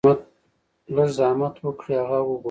لږ 0.95 1.09
زحمت 1.17 1.55
اوکړئ 1.63 1.95
هغه 1.99 2.17
اوګورئ- 2.21 2.37